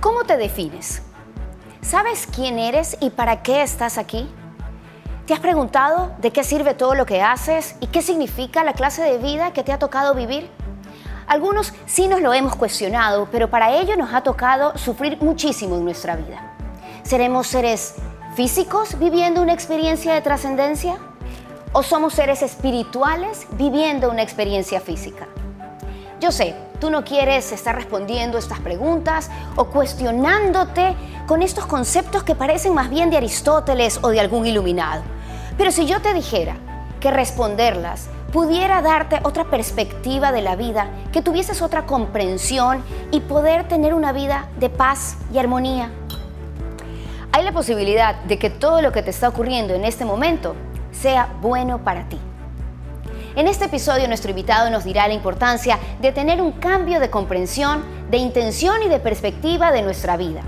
[0.00, 1.02] ¿Cómo te defines?
[1.82, 4.26] ¿Sabes quién eres y para qué estás aquí?
[5.26, 9.02] ¿Te has preguntado de qué sirve todo lo que haces y qué significa la clase
[9.02, 10.50] de vida que te ha tocado vivir?
[11.26, 15.84] Algunos sí nos lo hemos cuestionado, pero para ello nos ha tocado sufrir muchísimo en
[15.84, 16.56] nuestra vida.
[17.02, 17.96] ¿Seremos seres
[18.34, 20.96] físicos viviendo una experiencia de trascendencia?
[21.74, 25.28] ¿O somos seres espirituales viviendo una experiencia física?
[26.20, 30.94] Yo sé, tú no quieres estar respondiendo estas preguntas o cuestionándote
[31.26, 35.02] con estos conceptos que parecen más bien de Aristóteles o de algún iluminado.
[35.56, 36.56] Pero si yo te dijera
[37.00, 43.66] que responderlas pudiera darte otra perspectiva de la vida, que tuvieses otra comprensión y poder
[43.66, 45.90] tener una vida de paz y armonía.
[47.32, 50.54] Hay la posibilidad de que todo lo que te está ocurriendo en este momento
[50.92, 52.20] sea bueno para ti.
[53.36, 57.84] En este episodio nuestro invitado nos dirá la importancia de tener un cambio de comprensión,
[58.10, 60.40] de intención y de perspectiva de nuestra vida,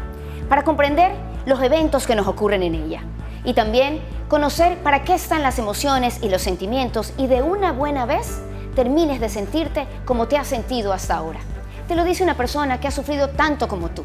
[0.48, 1.12] para comprender
[1.46, 3.02] los eventos que nos ocurren en ella
[3.44, 8.04] y también conocer para qué están las emociones y los sentimientos y de una buena
[8.04, 8.40] vez
[8.74, 11.38] termines de sentirte como te has sentido hasta ahora.
[11.86, 14.02] Te lo dice una persona que ha sufrido tanto como tú.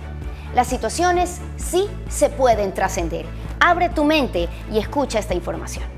[0.53, 3.25] Las situaciones sí se pueden trascender.
[3.59, 5.96] Abre tu mente y escucha esta información.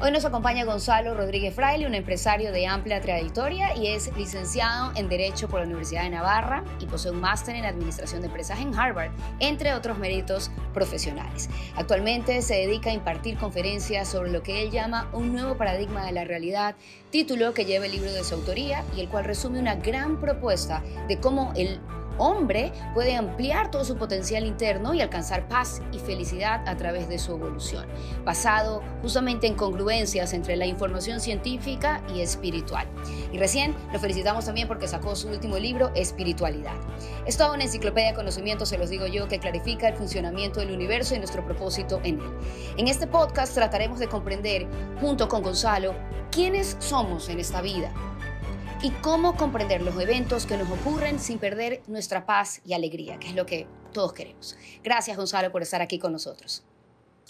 [0.00, 5.08] Hoy nos acompaña Gonzalo Rodríguez Fraile, un empresario de amplia trayectoria y es licenciado en
[5.08, 8.72] Derecho por la Universidad de Navarra y posee un máster en Administración de Empresas en
[8.78, 9.10] Harvard,
[9.40, 11.50] entre otros méritos profesionales.
[11.74, 16.12] Actualmente se dedica a impartir conferencias sobre lo que él llama un nuevo paradigma de
[16.12, 16.76] la realidad,
[17.10, 20.80] título que lleva el libro de su autoría y el cual resume una gran propuesta
[21.08, 21.80] de cómo el
[22.18, 27.18] hombre puede ampliar todo su potencial interno y alcanzar paz y felicidad a través de
[27.18, 27.86] su evolución,
[28.24, 32.86] basado justamente en congruencias entre la información científica y espiritual.
[33.32, 36.74] Y recién lo felicitamos también porque sacó su último libro, Espiritualidad.
[37.26, 40.72] Es toda una enciclopedia de conocimiento, se los digo yo, que clarifica el funcionamiento del
[40.72, 42.30] universo y nuestro propósito en él.
[42.76, 44.66] En este podcast trataremos de comprender,
[45.00, 45.94] junto con Gonzalo,
[46.30, 47.92] quiénes somos en esta vida
[48.82, 53.28] y cómo comprender los eventos que nos ocurren sin perder nuestra paz y alegría, que
[53.28, 54.56] es lo que todos queremos.
[54.84, 56.62] Gracias, Gonzalo, por estar aquí con nosotros.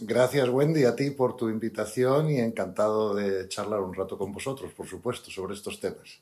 [0.00, 4.72] Gracias, Wendy, a ti por tu invitación y encantado de charlar un rato con vosotros,
[4.72, 6.20] por supuesto, sobre estos temas.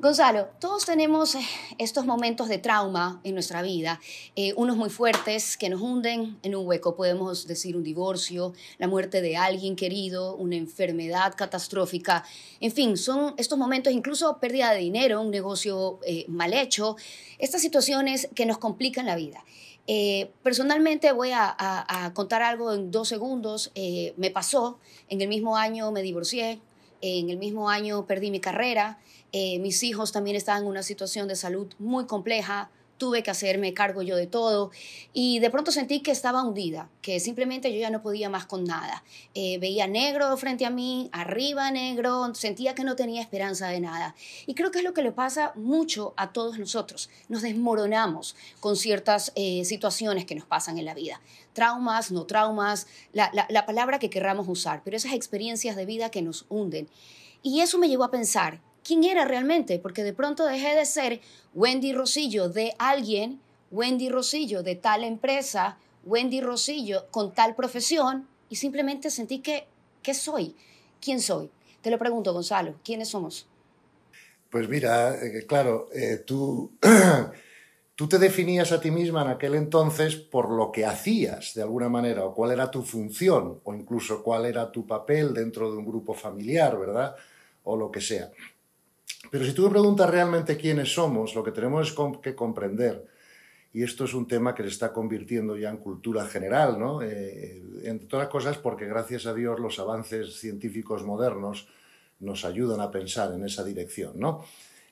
[0.00, 1.40] Gonzalo, todos tenemos eh,
[1.78, 4.00] estos momentos de trauma en nuestra vida,
[4.36, 8.86] eh, unos muy fuertes que nos hunden en un hueco, podemos decir un divorcio, la
[8.86, 12.22] muerte de alguien querido, una enfermedad catastrófica,
[12.60, 16.94] en fin, son estos momentos, incluso pérdida de dinero, un negocio eh, mal hecho,
[17.40, 19.44] estas situaciones que nos complican la vida.
[20.44, 23.72] personalmente voy a, a, contar algo en dos segundos.
[24.16, 26.60] me pasó, en el mismo año me divorcié,
[27.00, 28.98] en el mismo año perdí mi carrera,
[29.32, 33.72] eh, mis hijos también estaban en una situación de salud muy compleja, tuve que hacerme
[33.72, 34.70] cargo yo de todo
[35.12, 38.64] y de pronto sentí que estaba hundida, que simplemente yo ya no podía más con
[38.64, 39.04] nada.
[39.34, 44.14] Eh, veía negro frente a mí, arriba negro, sentía que no tenía esperanza de nada.
[44.46, 47.08] Y creo que es lo que le pasa mucho a todos nosotros.
[47.28, 51.20] Nos desmoronamos con ciertas eh, situaciones que nos pasan en la vida.
[51.52, 56.22] Traumas, no traumas, la, la palabra que querramos usar, pero esas experiencias de vida que
[56.22, 56.88] nos hunden.
[57.42, 61.20] Y eso me llevó a pensar, quién era realmente, porque de pronto dejé de ser
[61.52, 63.38] Wendy Rosillo de alguien,
[63.70, 69.66] Wendy Rosillo de tal empresa, Wendy Rosillo con tal profesión, y simplemente sentí que,
[70.02, 70.56] ¿qué soy?
[71.02, 71.50] ¿Quién soy?
[71.82, 73.46] Te lo pregunto, Gonzalo, ¿quiénes somos?
[74.48, 76.72] Pues mira, eh, claro, eh, tú,
[77.94, 81.90] tú te definías a ti misma en aquel entonces por lo que hacías, de alguna
[81.90, 85.84] manera, o cuál era tu función, o incluso cuál era tu papel dentro de un
[85.84, 87.14] grupo familiar, ¿verdad?
[87.64, 88.30] O lo que sea.
[89.30, 93.06] Pero si tú me preguntas realmente quiénes somos, lo que tenemos es que comprender,
[93.72, 97.02] y esto es un tema que se está convirtiendo ya en cultura general, ¿no?
[97.02, 101.68] Eh, entre todas las cosas porque gracias a Dios los avances científicos modernos
[102.20, 104.44] nos ayudan a pensar en esa dirección, ¿no?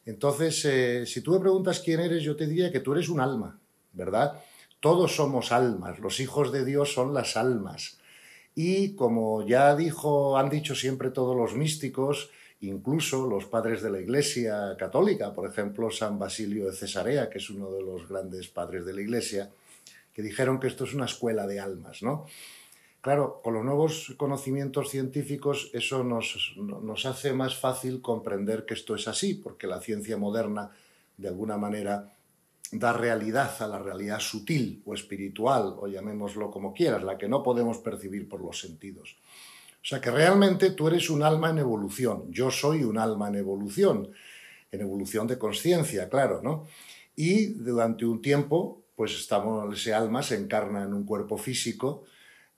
[0.04, 3.20] Entonces, eh, si tú me preguntas quién eres, yo te diría que tú eres un
[3.20, 3.58] alma,
[3.92, 4.40] ¿verdad?
[4.78, 7.98] Todos somos almas, los hijos de Dios son las almas.
[8.54, 12.30] Y como ya dijo, han dicho siempre todos los místicos,
[12.60, 17.50] Incluso los padres de la Iglesia católica, por ejemplo, San Basilio de Cesarea, que es
[17.50, 19.50] uno de los grandes padres de la Iglesia,
[20.14, 22.26] que dijeron que esto es una escuela de almas, ¿no?
[23.02, 28.94] Claro, con los nuevos conocimientos científicos eso nos, nos hace más fácil comprender que esto
[28.94, 30.72] es así, porque la ciencia moderna,
[31.16, 32.16] de alguna manera,
[32.72, 37.42] da realidad a la realidad sutil o espiritual, o llamémoslo como quieras, la que no
[37.42, 39.16] podemos percibir por los sentidos.
[39.86, 43.36] O sea que realmente tú eres un alma en evolución, yo soy un alma en
[43.36, 44.10] evolución.
[44.72, 46.66] en evolución de conciencia, claro, ¿no?
[47.14, 49.12] Y durante un tiempo, pues
[49.72, 52.04] ese alma se encarna en un cuerpo físico,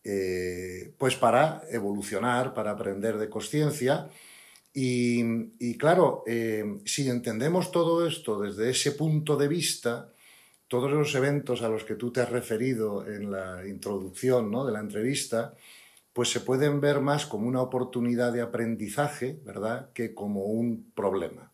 [0.02, 4.08] eh, pues para evolucionar, para aprender de conciencia.
[4.72, 10.10] Y, claro, eh, si entendemos todo esto desde ese punto de vista,
[10.66, 14.64] todos los eventos a los que tú te has referido en la introducción ¿no?
[14.64, 15.54] de la entrevista,
[16.18, 21.52] pues se pueden ver más como una oportunidad de aprendizaje, ¿verdad?, que como un problema.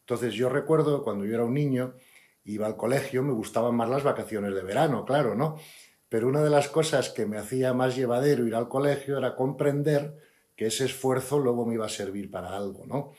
[0.00, 1.94] Entonces yo recuerdo cuando yo era un niño,
[2.42, 5.60] iba al colegio, me gustaban más las vacaciones de verano, claro, ¿no?
[6.08, 10.16] Pero una de las cosas que me hacía más llevadero ir al colegio era comprender
[10.56, 13.12] que ese esfuerzo luego me iba a servir para algo, ¿no?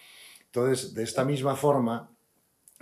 [0.48, 2.15] Entonces, de esta misma forma,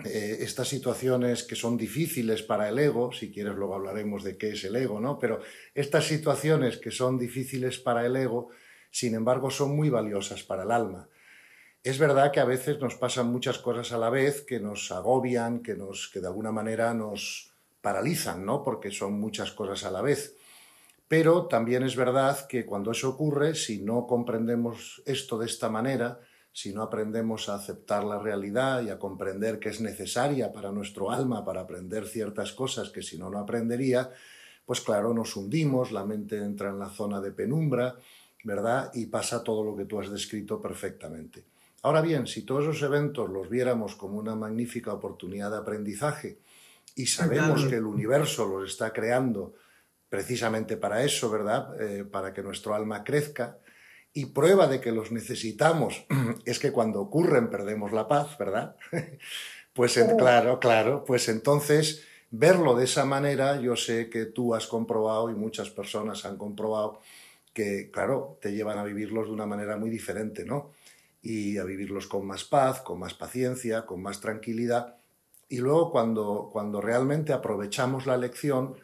[0.04, 4.50] eh, estas situaciones que son difíciles para el ego, si quieres luego hablaremos de qué
[4.50, 5.18] es el ego, ¿no?
[5.18, 5.40] Pero
[5.74, 8.48] estas situaciones que son difíciles para el ego,
[8.90, 11.08] sin embargo, son muy valiosas para el alma.
[11.82, 15.62] Es verdad que a veces nos pasan muchas cosas a la vez que nos agobian,
[15.62, 18.62] que, nos, que de alguna manera nos paralizan, ¿no?
[18.62, 20.36] Porque son muchas cosas a la vez.
[21.08, 26.20] Pero también es verdad que cuando eso ocurre, si no comprendemos esto de esta manera,
[26.54, 31.10] si no aprendemos a aceptar la realidad y a comprender que es necesaria para nuestro
[31.10, 34.12] alma para aprender ciertas cosas que si no, no aprendería,
[34.64, 37.96] pues claro, nos hundimos, la mente entra en la zona de penumbra,
[38.44, 38.92] ¿verdad?
[38.94, 41.42] Y pasa todo lo que tú has descrito perfectamente.
[41.82, 46.38] Ahora bien, si todos esos eventos los viéramos como una magnífica oportunidad de aprendizaje
[46.94, 49.54] y sabemos que el universo los está creando
[50.08, 51.82] precisamente para eso, ¿verdad?
[51.82, 53.58] Eh, para que nuestro alma crezca,
[54.14, 56.06] y prueba de que los necesitamos
[56.46, 58.76] es que cuando ocurren perdemos la paz, ¿verdad?
[59.74, 65.30] pues claro, claro, pues entonces verlo de esa manera, yo sé que tú has comprobado
[65.30, 67.00] y muchas personas han comprobado
[67.52, 70.72] que, claro, te llevan a vivirlos de una manera muy diferente, ¿no?
[71.24, 74.96] y a vivirlos con más paz, con más paciencia, con más tranquilidad.
[75.48, 78.76] Y luego cuando, cuando realmente aprovechamos la lección,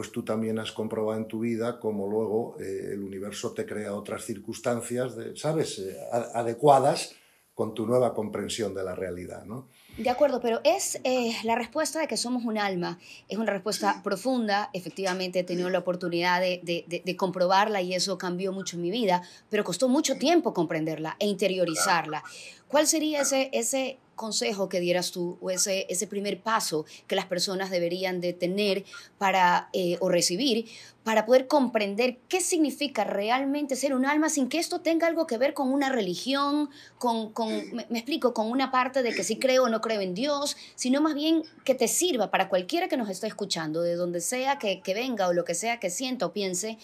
[0.00, 3.92] pues tú también has comprobado en tu vida cómo luego eh, el universo te crea
[3.92, 5.94] otras circunstancias, de, ¿sabes?, eh,
[6.32, 7.16] adecuadas
[7.52, 9.68] con tu nueva comprensión de la realidad, ¿no?
[9.98, 12.98] De acuerdo, pero es eh, la respuesta de que somos un alma,
[13.28, 18.54] es una respuesta profunda, efectivamente he tenido la oportunidad de, de, comprobarla y eso cambió
[18.54, 22.24] mucho mi vida, pero costó mucho tiempo comprenderla e interiorizarla.
[22.68, 27.24] ¿Cuál sería ese, ese consejo que dieras tú o ese, ese primer paso que las
[27.24, 28.84] personas deberían de tener
[29.16, 30.66] para, eh, o recibir
[31.04, 35.38] para poder comprender qué significa realmente ser un alma sin que esto tenga algo que
[35.38, 36.68] ver con una religión,
[36.98, 40.12] con, con me, explico, con una parte de que si creo o no creo en
[40.12, 44.20] Dios, sino más bien que te sirva para cualquiera que nos esté escuchando, de donde
[44.20, 46.76] sea que, que venga o lo que sea que sienta o piense,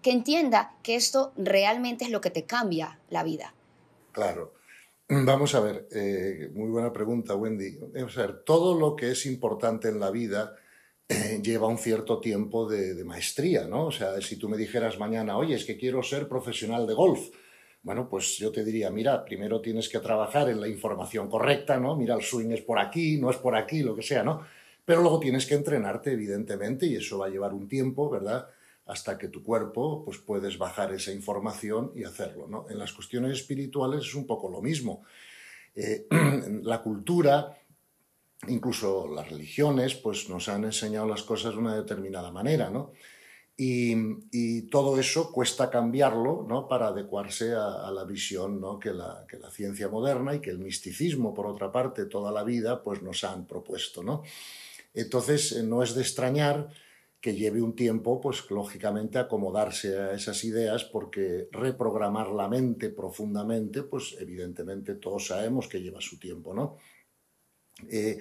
[0.00, 3.52] que entienda que esto realmente es lo que te cambia la vida.
[4.12, 4.52] Claro.
[5.08, 7.76] Vamos a ver, eh, muy buena pregunta, Wendy.
[7.78, 10.56] Vamos a todo lo que es importante en la vida
[11.06, 13.86] eh, lleva un cierto tiempo de, maestría, ¿no?
[13.86, 17.28] O sea, si tú me dijeras mañana, oye, es que quiero ser profesional de golf,
[17.82, 21.96] bueno, pues yo te diría, mira, primero tienes que trabajar en la información correcta, ¿no?
[21.96, 24.40] Mira, el swing es por aquí, no es por aquí, lo que sea, ¿no?
[24.86, 28.48] Pero luego tienes que entrenarte, evidentemente, y eso va a llevar un tiempo, ¿verdad?
[28.86, 32.46] Hasta que tu cuerpo pues puedes bajar esa información y hacerlo.
[32.46, 32.66] ¿no?
[32.68, 35.02] En las cuestiones espirituales es un poco lo mismo.
[35.74, 36.06] Eh,
[36.62, 37.58] la cultura,
[38.48, 42.92] incluso las religiones, pues nos han enseñado las cosas de una determinada manera, ¿no?
[43.56, 46.66] Y, todo eso cuesta cambiarlo ¿no?
[46.66, 48.80] para adecuarse a, la visión ¿no?
[48.80, 52.42] que, la, que, la, ciencia moderna y que el misticismo, por otra parte, toda la
[52.42, 54.02] vida, pues nos han propuesto.
[54.02, 54.24] ¿no?
[54.92, 56.68] Entonces, eh, no es de extrañar
[57.24, 63.82] que lleve un tiempo, pues lógicamente acomodarse a esas ideas, porque reprogramar la mente profundamente,
[63.84, 66.76] pues evidentemente todos sabemos que lleva su tiempo, ¿no?
[67.88, 68.18] Eh,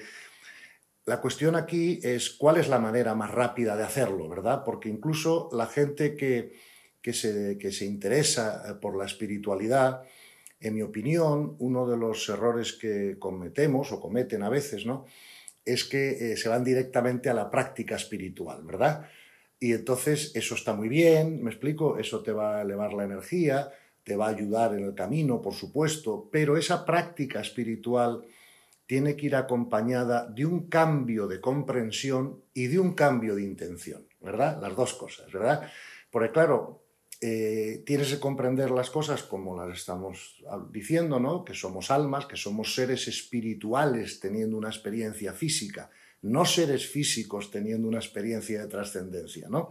[1.03, 4.63] la cuestión aquí es cuál es la manera más rápida de hacerlo, ¿verdad?
[4.63, 6.53] Porque incluso la gente que,
[7.01, 10.03] que, se, que se interesa por la espiritualidad,
[10.61, 15.03] en mi opinión, uno de los errores que cometemos o cometen a veces, ¿no?
[15.65, 19.07] Es que eh, se van directamente a la práctica espiritual, ¿verdad?
[19.59, 23.71] Y entonces eso está muy bien, me explico, eso te va a elevar la energía,
[24.03, 28.25] te va a ayudar en el camino, por supuesto, pero esa práctica espiritual
[28.85, 34.05] tiene que ir acompañada de un cambio de comprensión y de un cambio de intención,
[34.19, 34.59] ¿verdad?
[34.61, 35.69] Las dos cosas, ¿verdad?
[36.11, 36.82] Porque claro,
[37.25, 41.45] eh, tienes que comprender las cosas como las estamos diciendo, ¿no?
[41.45, 45.89] Que somos almas, que somos seres espirituales teniendo una experiencia física,
[46.23, 49.69] no seres físicos teniendo una experiencia de trascendencia, ¿no?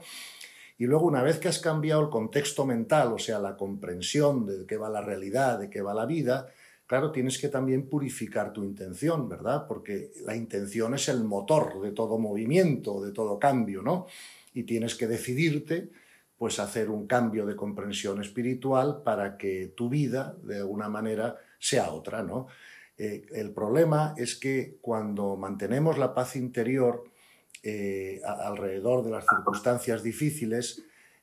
[0.78, 4.64] Y luego, una vez que has cambiado el contexto mental, o sea, la comprensión de
[4.64, 6.48] qué va la realidad, de qué va la vida,
[6.86, 9.66] claro, tienes que también purificar tu intención, ¿verdad?
[9.68, 14.06] Porque la intención es el motor de todo movimiento, de todo cambio, ¿no?
[14.54, 15.90] Y tienes que decidirte,
[16.42, 21.92] pues, hacer un cambio de comprensión espiritual para que tu vida, de alguna manera, sea
[21.92, 22.48] otra, ¿no?
[22.98, 27.04] Eh, el problema es que cuando mantenemos la paz interior
[27.62, 30.82] eh, alrededor de las circunstancias difíciles,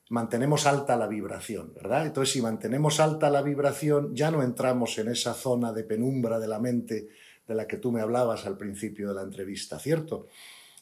[0.10, 2.06] mantenemos alta la vibración, ¿verdad?
[2.06, 6.48] Entonces, si mantenemos alta la vibración, ya no entramos en esa zona de penumbra de
[6.48, 7.10] la mente
[7.46, 10.28] de la que tú me hablabas al principio de la entrevista, ¿cierto?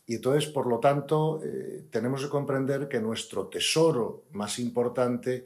[0.07, 5.45] Y entonces, por lo tanto, eh, tenemos que comprender que nuestro tesoro más importante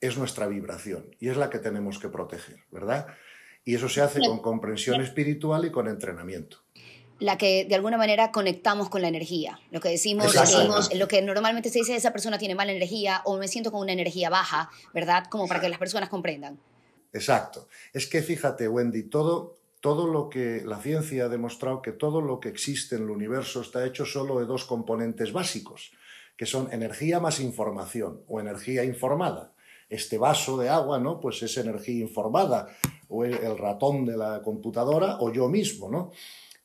[0.00, 3.06] es nuestra vibración y es la que tenemos que proteger, ¿verdad?
[3.64, 6.58] Y eso se hace con comprensión espiritual y con entrenamiento
[7.20, 9.60] la que de alguna manera conectamos con la energía.
[9.70, 10.34] Lo que decimos,
[10.94, 13.92] lo que normalmente se dice, esa persona tiene mala energía o me siento con una
[13.92, 15.24] energía baja, ¿verdad?
[15.28, 16.58] Como para que las personas comprendan.
[17.12, 17.68] Exacto.
[17.92, 22.40] Es que fíjate, Wendy, todo, todo lo que la ciencia ha demostrado que todo lo
[22.40, 25.92] que existe en el universo está hecho solo de dos componentes básicos,
[26.36, 29.52] que son energía más información o energía informada.
[29.88, 31.20] Este vaso de agua, ¿no?
[31.20, 32.68] Pues es energía informada,
[33.08, 36.10] o el ratón de la computadora, o yo mismo, ¿no?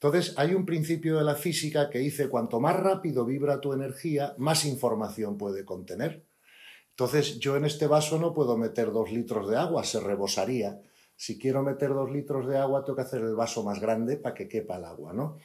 [0.03, 4.35] Entonces, hay un principio de la física que dice, cuanto más rápido vibra tu energía,
[4.37, 6.25] más información puede contener.
[6.89, 10.81] Entonces, yo en este vaso no puedo meter dos litros de agua, se rebosaría.
[11.15, 14.35] Si quiero meter dos litros de agua, tengo que hacer el vaso más grande para
[14.35, 15.37] que quepa el agua, ¿no?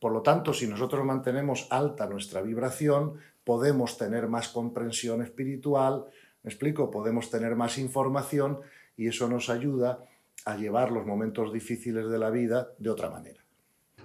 [0.00, 6.06] Por lo tanto, si nosotros mantenemos alta nuestra vibración, podemos tener más comprensión espiritual,
[6.42, 8.60] me explico, podemos tener más información
[8.96, 10.04] y eso nos ayuda
[10.44, 13.42] a llevar los momentos difíciles de la vida de otra manera.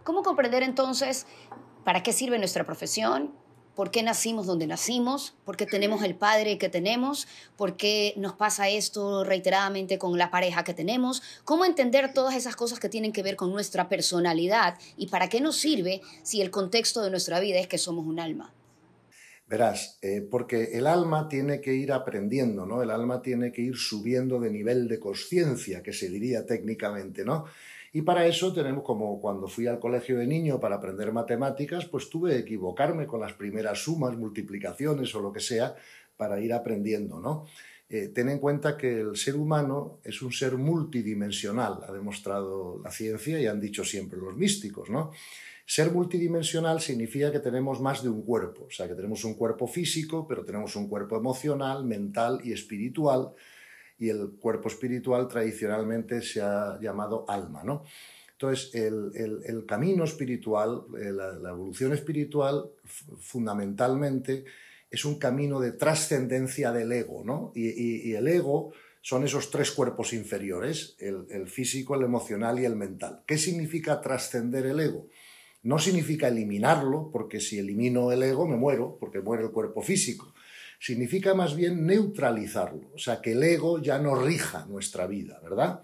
[0.03, 1.27] ¿Cómo comprender entonces
[1.83, 3.33] para qué sirve nuestra profesión?
[3.79, 5.37] ¿Por qué nacimos donde nacimos?
[5.45, 7.29] ¿Por qué tenemos el padre que tenemos?
[7.55, 11.23] ¿Por qué nos pasa esto reiteradamente con la pareja que tenemos?
[11.45, 14.77] ¿Cómo entender todas esas cosas que tienen que ver con nuestra personalidad?
[14.97, 18.19] ¿Y para qué nos sirve si el contexto de nuestra vida es que somos un
[18.19, 18.53] alma?
[19.47, 22.83] Verás, eh, porque el alma tiene que ir aprendiendo, ¿no?
[22.83, 27.45] El alma tiene que ir subiendo de nivel de conciencia, que se diría técnicamente, ¿no?
[27.93, 32.09] Y para eso tenemos, como cuando fui al colegio de niño para aprender matemáticas, pues
[32.09, 35.75] tuve que equivocarme con las primeras sumas, multiplicaciones o lo que sea,
[36.15, 37.45] para ir aprendiendo, ¿no?
[37.89, 42.91] Eh, ten en cuenta que el ser humano es un ser multidimensional, ha demostrado la
[42.91, 45.11] ciencia y han dicho siempre los místicos, ¿no?
[45.65, 49.65] Ser multidimensional significa que tenemos más de un cuerpo, o sea, que tenemos un cuerpo
[49.65, 53.33] físico, pero tenemos un cuerpo emocional, mental y espiritual,
[53.99, 57.83] y el cuerpo espiritual tradicionalmente se ha llamado alma, ¿no?
[58.31, 62.69] Entonces, el, camino espiritual, eh, la, evolución espiritual,
[63.19, 64.45] fundamentalmente,
[64.89, 67.51] es un camino de trascendencia del ego, ¿no?
[67.53, 72.77] Y, el ego son esos tres cuerpos inferiores, el, el físico, el emocional y el
[72.77, 73.23] mental.
[73.27, 75.07] ¿Qué significa trascender el ego?
[75.61, 80.33] No significa eliminarlo, porque si elimino el ego me muero, porque muere el cuerpo físico
[80.79, 85.83] significa más bien neutralizarlo, o sea, que el ego ya no rija nuestra vida, ¿verdad?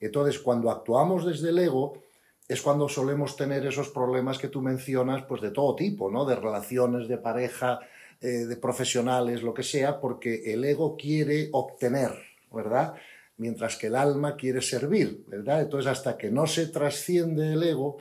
[0.00, 2.02] Entonces, cuando actuamos desde el ego,
[2.46, 6.26] es cuando solemos tener esos problemas que tú mencionas, pues de todo tipo, ¿no?
[6.26, 7.80] De relaciones, de pareja,
[8.20, 12.10] eh, de profesionales, lo que sea, porque el ego quiere obtener,
[12.52, 12.94] ¿verdad?
[13.36, 15.62] Mientras que el alma quiere servir, ¿verdad?
[15.62, 17.98] Entonces, hasta que no se trasciende el ego,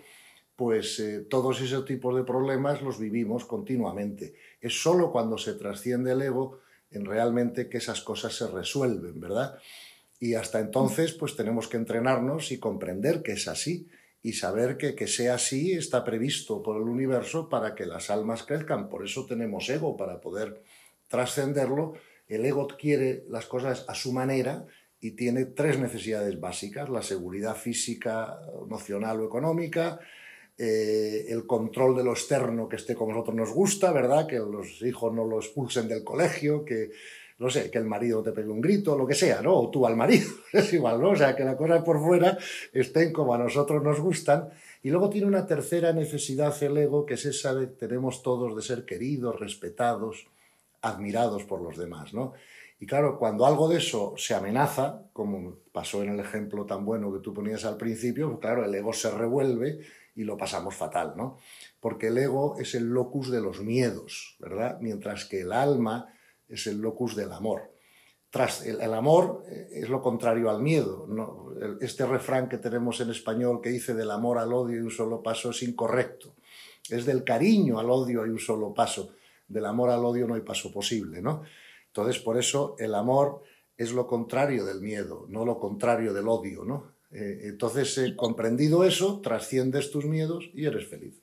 [0.56, 4.36] pues eh, todos esos tipos de problemas los vivimos continuamente.
[4.62, 6.60] Es solo cuando se trasciende el ego
[6.92, 9.58] en realmente que esas cosas se resuelven, ¿verdad?
[10.20, 13.90] Y hasta entonces, pues tenemos que entrenarnos y comprender que es así
[14.22, 18.44] y saber que que sea así está previsto por el universo para que las almas
[18.44, 18.90] crezcan.
[18.90, 20.62] Por eso tenemos ego, para poder
[21.10, 21.94] trascenderlo.
[22.28, 24.66] El ego quiere las cosas a su manera
[25.02, 30.00] y tiene tres necesidades básicas, la seguridad física, emocional o económica,
[30.58, 34.28] eh, el control de lo externo que esté como nosotros nos gusta, ¿verdad?
[34.28, 36.92] Que los hijos no lo expulsen del colegio, que,
[37.40, 39.56] no sé, que el marido te pegue un grito, lo que sea, ¿no?
[39.56, 41.10] O tú al marido, es igual, ¿no?
[41.12, 42.38] O sea, que las cosas por fuera
[42.72, 44.50] estén como a nosotros nos gustan.
[44.84, 48.62] Y luego tiene una tercera necesidad el ego, que es esa de tenemos todos de
[48.62, 50.28] ser queridos, respetados,
[50.82, 52.34] admirados por los demás, ¿no?
[52.80, 57.14] Y claro, cuando algo de eso se amenaza, como pasó en el ejemplo tan bueno
[57.14, 59.80] que tú ponías al principio, pues claro, el ego se revuelve
[60.16, 61.38] y lo pasamos fatal, ¿no?
[61.80, 64.78] Porque el ego es el locus de los miedos, ¿verdad?
[64.80, 66.14] Mientras que el alma
[66.48, 67.72] es el locus del amor.
[68.30, 71.08] Tras, el, amor eh, es lo contrario al miedo.
[71.82, 75.22] Este refrán que tenemos en español que dice del amor al odio y un solo
[75.22, 76.36] paso es incorrecto.
[76.90, 79.14] Es del cariño al odio y un solo paso.
[79.48, 81.44] Del amor al odio no hay paso posible, ¿no?
[81.88, 83.44] Entonces, por eso el amor
[83.78, 86.93] es lo contrario del miedo, no lo contrario del odio, ¿no?
[87.14, 91.14] Eh, entonces, eh, comprendido eso, trasciendes tus miedos y eres feliz.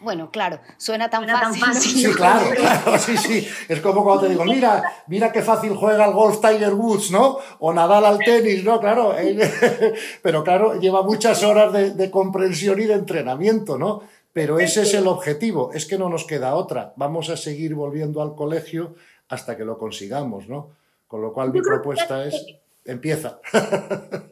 [0.00, 1.92] Bueno, claro, suena tan, fácil.
[1.92, 3.46] Sí, claro, claro, sí, sí.
[3.68, 7.38] Es como cuando te digo, mira, mira qué fácil juega el golf Tiger Woods, ¿no?
[7.58, 8.80] O Nadal al tenis, ¿no?
[8.80, 9.14] Claro.
[10.22, 14.02] Pero claro, lleva muchas horas de, de comprensión y de entrenamiento, ¿no?
[14.32, 16.94] Pero ese es el objetivo, es que no nos queda otra.
[16.96, 18.94] Vamos a seguir volviendo al colegio
[19.28, 20.70] hasta que lo consigamos, ¿no?
[21.08, 22.46] Con lo cual mi propuesta es,
[22.84, 23.40] empieza.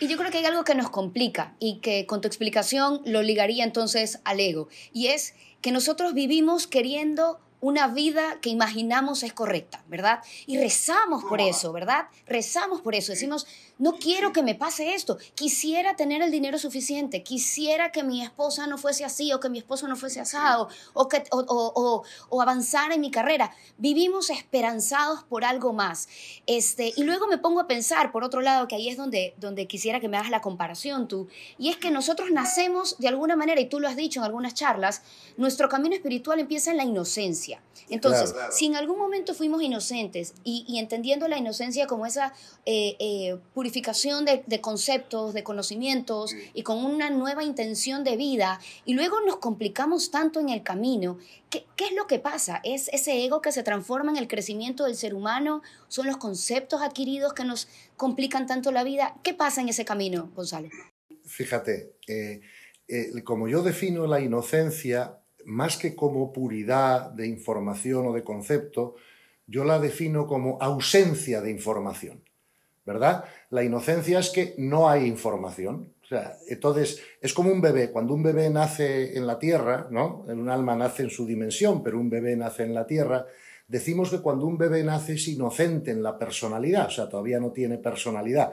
[0.00, 3.22] Y yo creo que hay algo que nos complica y que con tu explicación lo
[3.22, 4.68] ligaría entonces al ego.
[4.92, 10.20] Y es que nosotros vivimos queriendo una vida que imaginamos es correcta, ¿verdad?
[10.46, 12.08] Y rezamos por eso, ¿verdad?
[12.26, 13.12] Rezamos por eso.
[13.12, 13.46] Decimos,
[13.78, 15.18] no quiero que me pase esto.
[15.34, 17.22] Quisiera tener el dinero suficiente.
[17.22, 21.08] Quisiera que mi esposa no fuese así o que mi esposo no fuese asado o,
[21.08, 23.54] que, o, o, avanzar en mi carrera.
[23.78, 26.08] Vivimos esperanzados por algo más.
[26.46, 29.66] Este, y luego me pongo a pensar, por otro lado, que ahí es donde, donde
[29.66, 31.28] quisiera que me hagas la comparación tú.
[31.58, 34.54] Y es que nosotros nacemos de alguna manera, y tú lo has dicho en algunas
[34.54, 35.02] charlas,
[35.36, 37.60] nuestro camino espiritual empieza en la inocencia.
[37.88, 42.32] Entonces, si en algún momento fuimos inocentes y, entendiendo la inocencia como esa
[42.64, 48.92] eh, eh, purificación de, conceptos, de conocimientos y con una nueva intención de vida, y
[48.92, 51.16] luego nos complicamos tanto en el camino,
[51.48, 52.60] ¿qué, es lo que pasa?
[52.62, 55.62] ¿Es ese ego que se transforma en el crecimiento del ser humano?
[55.88, 57.66] ¿Son los conceptos adquiridos que nos
[57.96, 59.16] complican tanto la vida?
[59.22, 60.68] ¿Qué pasa en ese camino, Gonzalo?
[61.24, 62.42] Fíjate, eh,
[62.86, 68.96] eh, como yo defino la inocencia, más que como puridad de información o de concepto,
[69.46, 72.22] yo la defino como ausencia de información.
[72.84, 73.24] ¿Verdad?
[73.50, 75.94] La inocencia es que no hay información.
[76.02, 77.90] O sea, entonces, es como un bebé.
[77.90, 80.24] Cuando un bebé nace en la tierra, ¿no?
[80.28, 83.26] Un alma nace en su dimensión, pero un bebé nace en la tierra.
[83.66, 87.52] Decimos que cuando un bebé nace es inocente en la personalidad, o sea, todavía no
[87.52, 88.52] tiene personalidad.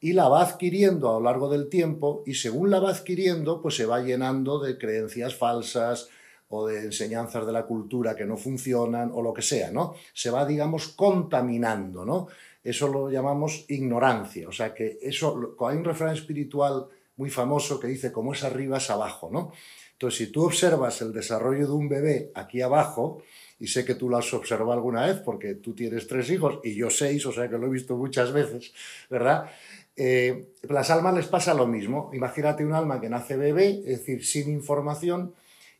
[0.00, 3.76] Y la va adquiriendo a lo largo del tiempo y según la va adquiriendo, pues
[3.76, 6.10] se va llenando de creencias falsas,
[6.50, 9.94] o de enseñanzas de la cultura que no funcionan o lo que sea, ¿no?
[10.12, 12.26] Se va, digamos, contaminando, ¿no?
[12.62, 14.48] Eso lo llamamos ignorancia.
[14.48, 18.78] O sea que eso, hay un refrán espiritual muy famoso que dice, como es arriba
[18.78, 19.52] es abajo, ¿no?
[19.92, 23.22] Entonces, si tú observas el desarrollo de un bebé aquí abajo,
[23.58, 26.74] y sé que tú lo has observado alguna vez porque tú tienes tres hijos y
[26.74, 28.72] yo seis, o sea que lo he visto muchas veces,
[29.10, 29.50] ¿verdad?
[29.96, 32.10] Eh, las almas les pasa lo mismo.
[32.14, 35.34] Imagínate un alma que nace bebé, es decir, sin información,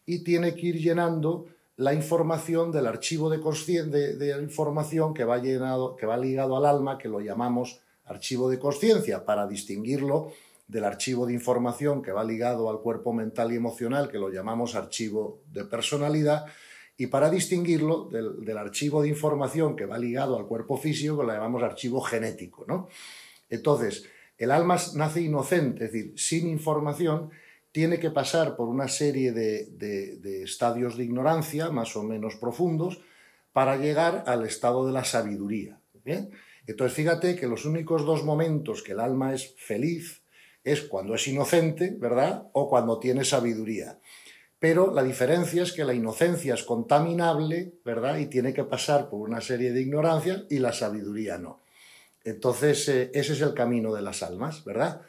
[0.05, 1.47] y tiene que ir llenando
[1.81, 3.39] la información del archivo de,
[4.43, 9.25] información que va, llenado, que va ligado al alma, que lo llamamos archivo de conciencia,
[9.25, 10.31] para distinguirlo
[10.69, 14.75] del archivo de información que va ligado al cuerpo mental y emocional, que lo llamamos
[14.75, 16.45] archivo de personalidad,
[16.99, 21.33] y para distinguirlo del, archivo de información que va ligado al cuerpo físico, que lo
[21.33, 22.67] llamamos archivo genético.
[22.69, 22.89] ¿no?
[23.49, 24.05] Entonces,
[24.37, 27.31] el alma nace inocente, es decir, sin información,
[27.73, 33.01] tiene que pasar por una serie de, estadios de ignorancia más o menos profundos
[33.53, 35.81] para llegar al estado de la sabiduría.
[36.67, 40.23] Entonces fíjate que los únicos dos momentos que el alma es feliz
[40.65, 42.49] es cuando es inocente, ¿verdad?
[42.53, 43.99] O cuando tiene sabiduría.
[44.59, 48.19] Pero la diferencia es que la inocencia es contaminable, ¿verdad?
[48.19, 51.63] Y tiene que pasar por una serie de ignorancias y la sabiduría no.
[52.25, 55.01] Entonces, eh, ese es el camino de las almas, ¿verdad?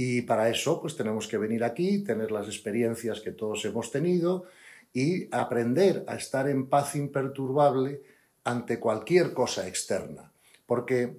[0.00, 4.44] Y para eso, pues tenemos que venir aquí, tener las experiencias que todos hemos tenido
[4.92, 8.00] y aprender a estar en paz imperturbable
[8.44, 10.30] ante cualquier cosa externa.
[10.66, 11.16] Porque,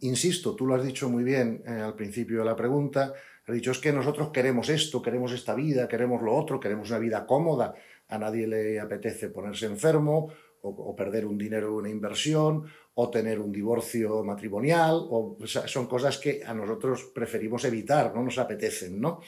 [0.00, 3.12] insisto, tú lo has dicho muy bien eh, al principio de la pregunta,
[3.46, 7.00] has dicho es que nosotros queremos esto, queremos esta vida, queremos lo otro, queremos una
[7.00, 7.74] vida cómoda,
[8.08, 10.32] a nadie le apetece ponerse enfermo
[10.62, 16.42] o, perder un dinero una inversión, o tener un divorcio matrimonial, o, son cosas que
[16.44, 19.20] a nosotros preferimos evitar, no nos apetecen, ¿no?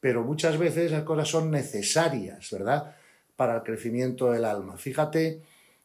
[0.00, 2.94] Pero muchas veces esas cosas son necesarias, ¿verdad?
[3.34, 4.76] Para el crecimiento del alma.
[4.76, 5.40] Fíjate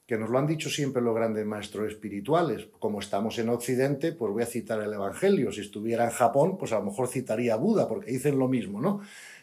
[0.05, 2.67] que nos lo han dicho siempre los grandes maestros espirituales.
[2.79, 5.53] Como estamos en Occidente, pues voy a citar el Evangelio.
[5.53, 8.99] Si estuviera en Japón, pues a lo mejor citaría Buda, porque dicen lo mismo, ¿no?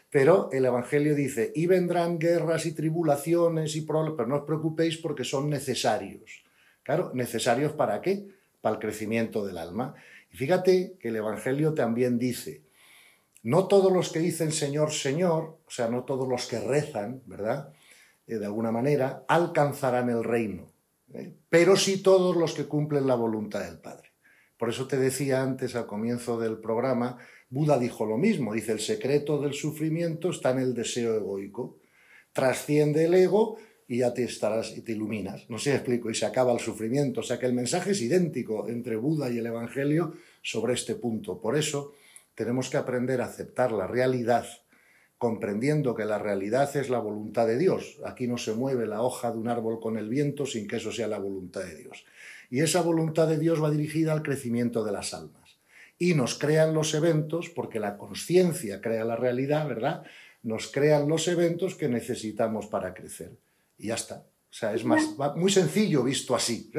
[0.09, 4.97] Pero el Evangelio dice, y vendrán guerras y tribulaciones y problemas, pero no os preocupéis
[4.97, 6.43] porque son necesarios.
[6.83, 8.27] Claro, necesarios para qué?
[8.61, 9.93] Para el crecimiento del alma.
[10.31, 12.63] Y fíjate que el Evangelio también dice,
[13.43, 17.71] no todos los que dicen Señor, Señor, o sea, no todos los que rezan, ¿verdad?
[18.27, 20.71] Eh, de alguna manera, alcanzarán el reino,
[21.13, 21.33] ¿eh?
[21.49, 24.09] pero sí todos los que cumplen la voluntad del Padre.
[24.57, 27.17] Por eso te decía antes, al comienzo del programa,
[27.49, 31.77] Buda dijo lo mismo, dice, el secreto del sufrimiento está en el deseo egoico.
[32.31, 33.57] Trasciende el ego
[33.87, 35.49] y ya te estarás y te iluminas.
[35.49, 37.21] No sé explico, y se acaba el sufrimiento.
[37.21, 41.41] O sea que el mensaje es idéntico entre Buda y el Evangelio sobre este punto.
[41.41, 41.93] Por eso,
[42.35, 44.45] tenemos que aprender a aceptar la realidad,
[45.17, 47.97] comprendiendo que la realidad es la voluntad de Dios.
[48.05, 50.91] Aquí no se mueve la hoja de un árbol con el viento sin que eso
[50.91, 52.05] sea la voluntad de Dios.
[52.51, 55.38] Y esa voluntad de Dios va dirigida al crecimiento de las almas.
[55.99, 60.03] Y nos crean los eventos, porque la conciencia crea la realidad, ¿verdad?
[60.41, 63.33] Nos crean los eventos que necesitamos para crecer.
[63.77, 64.23] Y ya está.
[64.51, 65.03] O sea, es más,
[65.35, 66.71] muy sencillo visto así.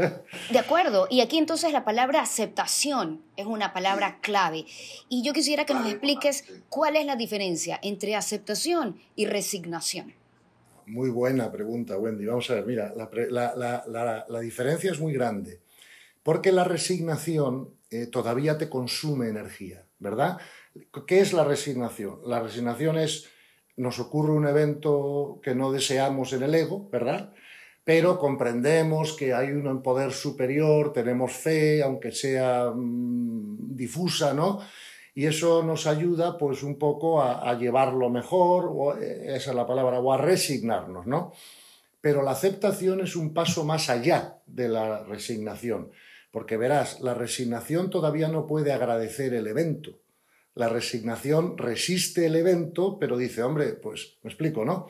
[0.50, 1.06] De acuerdo.
[1.08, 4.64] Y aquí entonces la palabra aceptación es una palabra clave.
[5.08, 10.14] Y yo quisiera que nos expliques cuál es la diferencia entre aceptación y resignación.
[10.86, 12.26] Muy buena pregunta, Wendy.
[12.26, 15.60] Vamos a ver, mira, la, diferencia es muy grande.
[16.24, 20.38] Porque la resignación eh, todavía te consume energía, ¿verdad?
[21.06, 22.20] ¿Qué es la resignación?
[22.24, 23.28] La resignación es,
[23.76, 27.34] nos ocurre un evento que no deseamos en el ego, ¿verdad?
[27.90, 34.60] pero comprendemos que hay un poder superior, tenemos fe, aunque sea mm, difusa, ¿no?
[35.14, 39.66] Y eso nos ayuda pues un poco a, llevarlo mejor, o, eh, esa es la
[39.66, 41.32] palabra, o a resignarnos, ¿no?
[42.00, 45.90] Pero la aceptación es un paso más allá de la resignación,
[46.30, 50.00] porque verás, la resignación todavía no puede agradecer el evento.
[50.54, 54.88] La resignación resiste el evento, pero dice, hombre, pues me explico, ¿no?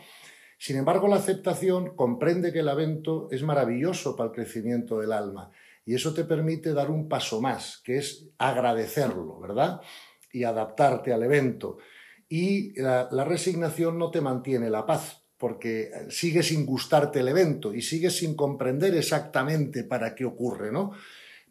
[0.59, 5.51] Sin embargo, la aceptación comprende que el evento es maravilloso para el crecimiento del alma
[5.91, 9.81] y eso te permite dar un paso más, que es agradecerlo, ¿verdad?
[10.33, 11.79] Y adaptarte al evento.
[12.29, 17.83] Y la, resignación no te mantiene la paz, porque sigue sin gustarte el evento y
[17.83, 20.93] sigues sin comprender exactamente para qué ocurre, ¿no?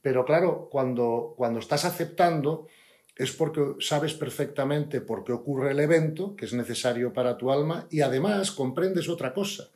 [0.02, 2.68] Pero claro, cuando, cuando estás aceptando,
[3.16, 7.88] es porque sabes perfectamente por qué ocurre el evento, que es necesario para tu alma,
[7.92, 9.72] y además comprendes otra cosa,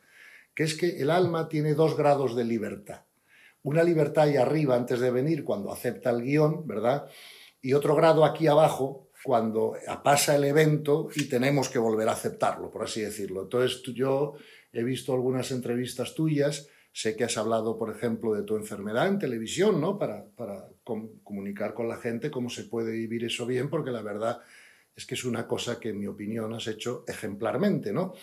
[0.54, 3.02] que es que el alma tiene dos grados de libertad.
[3.62, 7.06] Una libertad ahí arriba antes de venir, cuando acepta el guion, ¿verdad?
[7.60, 12.70] Y otro grado aquí abajo, cuando pasa el evento y tenemos que volver a aceptarlo,
[12.70, 13.42] por así decirlo.
[13.42, 14.34] Entonces yo
[14.70, 19.18] he visto algunas entrevistas tuyas Sé que has hablado, por ejemplo, de tu enfermedad en
[19.18, 19.98] televisión, ¿no?
[19.98, 20.26] Para,
[21.24, 24.40] comunicar con la gente cómo se puede vivir eso bien, porque la verdad
[24.94, 28.14] es que es una cosa que, en mi opinión, has hecho ejemplarmente, ¿no?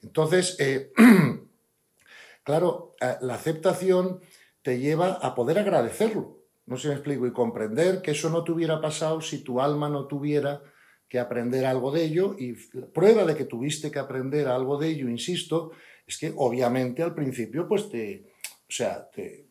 [0.00, 0.92] Entonces, eh,
[2.44, 4.20] claro, eh, la aceptación
[4.62, 8.44] te lleva a poder agradecerlo, no sé si me explico, y comprender que eso no
[8.44, 10.62] te hubiera pasado si tu alma no tuviera
[11.08, 12.52] que aprender algo de ello, y
[12.94, 15.72] prueba de que tuviste que aprender algo de ello, insisto,
[16.10, 18.26] es que obviamente al principio pues te,
[18.68, 19.46] o sea, te,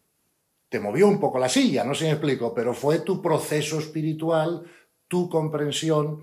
[0.80, 4.64] movió un poco la silla, no sé si me explico, pero fue tu proceso espiritual,
[5.08, 6.22] tu comprensión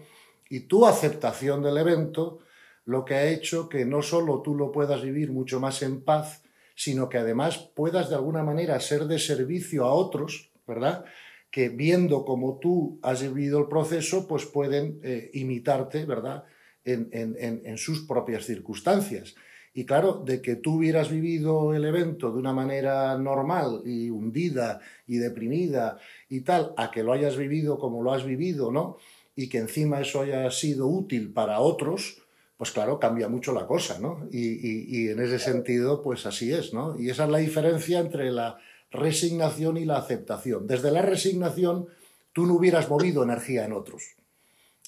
[0.51, 2.41] y tu aceptación del evento
[2.85, 6.45] lo que ha hecho que no solo tú lo puedas vivir mucho más en paz,
[6.77, 11.05] sino que además puedas de alguna manera ser de servicio a otros, ¿verdad?
[11.51, 16.45] Que viendo cómo tú has vivido el proceso, pues pueden eh, imitarte, ¿verdad?
[16.85, 19.35] En sus propias circunstancias.
[19.77, 24.81] Y claro, de que tú hubieras vivido el evento de una manera normal y hundida
[25.07, 25.99] y deprimida
[26.31, 28.97] y tal, a que lo hayas vivido como lo has vivido, ¿no?
[29.35, 32.23] Y que encima eso haya sido útil para otros,
[32.57, 34.27] pues claro, cambia mucho la cosa, ¿no?
[34.33, 36.99] Y, y en ese sentido, pues así es, ¿no?
[36.99, 38.57] Y esa es la diferencia entre la
[38.91, 40.67] resignación y la aceptación.
[40.67, 41.87] Desde la resignación,
[42.33, 44.15] tú no hubieras movido energía en otros.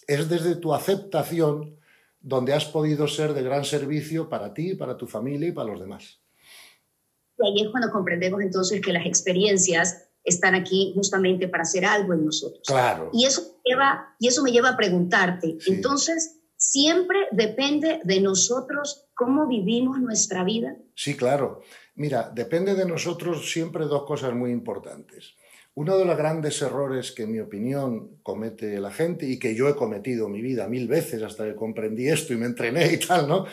[0.06, 1.76] Es desde tu aceptación
[2.20, 5.80] donde has podido ser de gran servicio para ti, para tu familia y para los
[5.80, 6.20] demás.
[7.38, 12.12] Y ahí es cuando comprendemos entonces que las experiencias están aquí justamente para hacer algo
[12.12, 12.62] en nosotros.
[12.66, 13.10] Claro.
[13.12, 19.06] Y eso me lleva, y eso me lleva a preguntarte, entonces, ¿siempre depende de nosotros
[19.14, 20.76] cómo vivimos nuestra vida?
[20.94, 21.62] Sí, claro.
[21.94, 25.34] Mira, depende de nosotros siempre dos cosas muy importantes.
[25.78, 29.68] Uno de los grandes errores que, en mi opinión, comete la gente y que yo
[29.68, 32.96] he cometido en mi vida mil veces hasta que comprendí esto y me entrené y
[32.98, 33.46] tal, ¿no?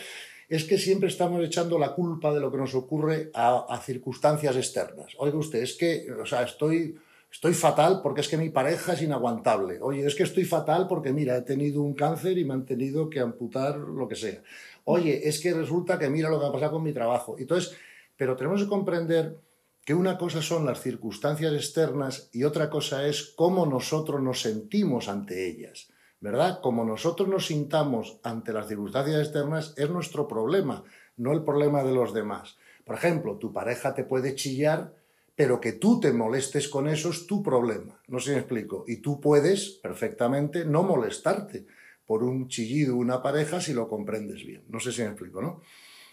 [0.49, 5.13] Es que siempre estamos echando la culpa de lo que nos ocurre a, circunstancias externas.
[5.19, 6.95] Oiga usted, es que, o sea, estoy,
[7.31, 9.77] estoy fatal porque es que mi pareja es inaguantable.
[9.79, 13.07] Oye, es que estoy fatal porque, mira, he tenido un cáncer y me han tenido
[13.07, 14.41] que amputar lo que sea.
[14.85, 17.35] Oye, es que resulta que mira lo que ha pasado con mi trabajo.
[17.37, 17.77] Entonces,
[18.17, 19.37] pero tenemos que comprender
[19.85, 25.07] que una cosa son las circunstancias externas y otra cosa es cómo nosotros nos sentimos
[25.07, 26.59] ante ellas, ¿verdad?
[26.59, 30.83] Como nosotros nos sintamos ante las circunstancias externas es nuestro problema,
[31.17, 32.57] no el problema de los demás.
[32.83, 34.91] Por ejemplo, tu pareja te puede chillar,
[35.35, 38.85] pero que tú te molestes con eso es tu problema, no sé si me explico.
[38.87, 41.67] Y tú puedes perfectamente no molestarte
[42.07, 45.61] por un chillido una pareja si lo comprendes bien, no sé si me explico, ¿no?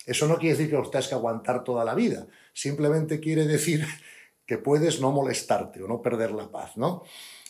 [0.06, 3.84] Eso no quiere decir que tengas que aguantar toda la vida, simplemente quiere decir
[4.46, 7.04] que puedes no molestarte o no perder la paz, ¿no?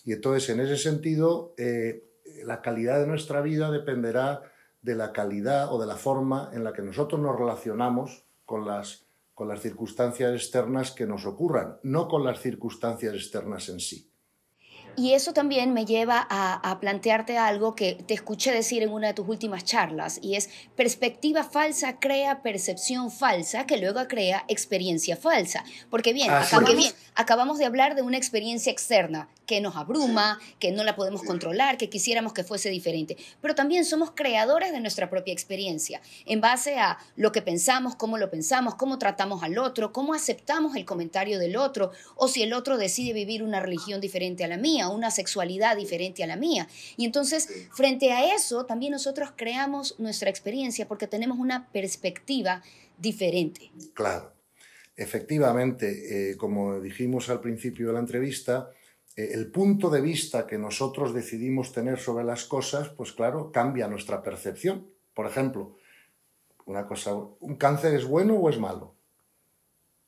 [0.04, 2.04] Y entonces, en ese sentido, eh,
[2.44, 4.42] la calidad de nuestra vida dependerá
[4.82, 9.06] de la calidad o de la forma en la que nosotros nos relacionamos con las,
[9.32, 14.12] con las circunstancias externas que nos ocurran, no con las circunstancias externas en sí.
[14.96, 19.14] Y eso también me lleva a, plantearte algo que te escuché decir en una de
[19.14, 25.64] tus últimas charlas, y es perspectiva falsa crea percepción falsa que luego crea experiencia falsa.
[25.90, 26.31] Porque bien,
[26.74, 31.22] bien, acabamos de hablar de una experiencia externa que nos abruma, que no la podemos
[31.22, 33.16] controlar, que quisiéramos que fuese diferente.
[33.40, 38.18] Pero también somos creadores de nuestra propia experiencia, en base a lo que pensamos, cómo
[38.18, 42.52] lo pensamos, cómo tratamos al otro, cómo aceptamos el comentario del otro, o si el
[42.52, 46.68] otro decide vivir una religión diferente a la mía, una sexualidad diferente a la mía.
[46.96, 52.62] Y entonces, frente a eso, también nosotros creamos nuestra experiencia porque tenemos una perspectiva
[52.98, 53.70] diferente.
[53.94, 54.32] Claro.
[54.96, 58.70] Efectivamente, eh, como dijimos al principio de la entrevista,
[59.16, 63.88] eh, el punto de vista que nosotros decidimos tener sobre las cosas, pues claro, cambia
[63.88, 64.86] nuestra percepción.
[65.14, 65.76] Por ejemplo,
[66.66, 68.94] una cosa, ¿un cáncer es bueno o es malo?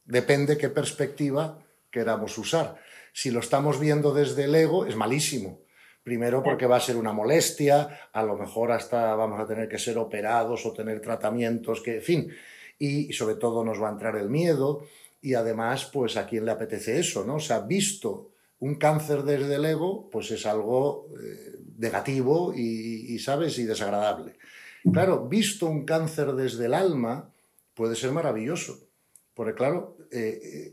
[0.04, 1.58] Depende qué perspectiva
[1.90, 2.80] queramos usar.
[3.14, 5.60] Si lo estamos viendo desde el ego, es malísimo.
[6.02, 9.78] Primero porque va a ser una molestia, a lo mejor hasta vamos a tener que
[9.78, 12.30] ser operados o tener tratamientos, que, en fin,
[12.76, 14.84] y sobre todo nos va a entrar el miedo
[15.22, 17.36] y además, pues a quién le apetece eso, ¿no?
[17.36, 23.58] O sea, visto un cáncer desde el ego, pues es algo eh, negativo y, ¿sabes?
[23.58, 24.34] Y desagradable.
[24.92, 27.32] Claro, visto un cáncer desde el alma,
[27.74, 28.80] puede ser maravilloso.
[29.34, 30.72] Porque claro, eh,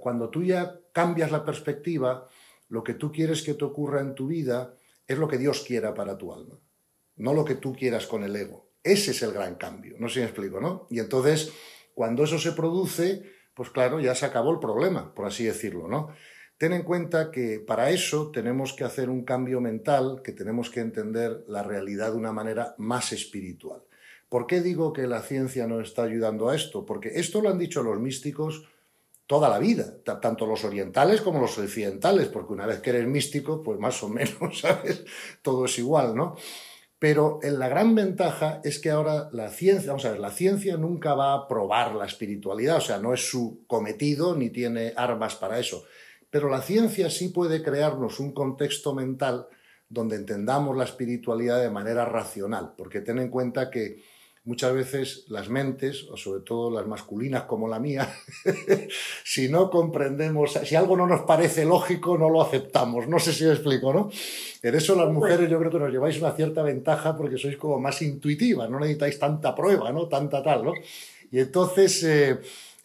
[0.00, 2.28] cuando tú ya cambias la perspectiva,
[2.68, 4.74] lo que tú quieres que te ocurra en tu vida
[5.06, 6.58] es lo que Dios quiera para tu alma,
[7.16, 8.70] no lo que tú quieras con el ego.
[8.82, 10.86] Ese es el gran cambio, no sé si me explico, ¿no?
[10.90, 11.52] Y entonces,
[11.94, 13.22] cuando eso se produce,
[13.54, 16.08] pues claro, ya se acabó el problema, por así decirlo, ¿no?
[16.56, 20.80] Ten en cuenta que para eso tenemos que hacer un cambio mental, que tenemos que
[20.80, 23.82] entender la realidad de una manera más espiritual.
[24.30, 26.86] ¿Por qué digo que la ciencia no está ayudando a esto?
[26.86, 28.64] Porque esto lo han dicho los místicos
[29.26, 33.62] toda la vida, tanto los orientales como los occidentales, porque una vez que eres místico,
[33.62, 35.04] pues más o menos, ¿sabes?
[35.42, 36.36] Todo es igual, ¿no?
[36.98, 41.14] Pero la gran ventaja es que ahora la ciencia, vamos a ver, la ciencia nunca
[41.14, 45.58] va a probar la espiritualidad, o sea, no es su cometido ni tiene armas para
[45.58, 45.84] eso.
[46.28, 49.46] Pero la ciencia sí puede crearnos un contexto mental
[49.88, 54.02] donde entendamos la espiritualidad de manera racional, porque ten en cuenta que
[54.44, 58.12] muchas veces las mentes, o sobre todo las masculinas como la mía,
[59.24, 63.06] si no comprendemos, si algo no nos parece lógico, no lo aceptamos.
[63.06, 64.10] No sé si me explico, ¿no?
[64.62, 67.78] En eso las mujeres yo creo que nos lleváis una cierta ventaja porque sois como
[67.78, 70.08] más intuitivas, no necesitáis tanta prueba, ¿no?
[70.08, 70.72] Tanta tal, ¿no?
[71.30, 72.02] Y entonces...
[72.04, 72.38] Eh,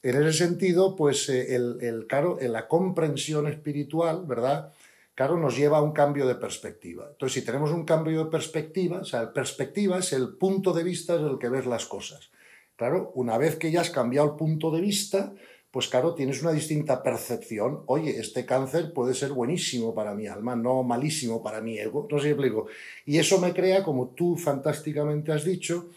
[0.05, 4.71] en ese sentido, pues eh, el, claro, en la comprensión espiritual, ¿verdad?
[5.15, 7.07] Claro, nos lleva a un cambio de perspectiva.
[7.09, 11.15] Entonces, si tenemos un cambio de perspectiva, o sea, perspectiva es el punto de vista
[11.15, 12.31] desde el que ves las cosas.
[12.75, 15.33] Claro, una vez que ya has cambiado el punto de vista,
[15.71, 17.83] pues claro, tienes una distinta percepción.
[17.85, 22.07] Oye, este cáncer puede ser buenísimo para mi alma, no malísimo para mi ego.
[22.11, 22.67] No sé si explico.
[23.05, 25.89] Y eso me crea, como tú fantásticamente has dicho,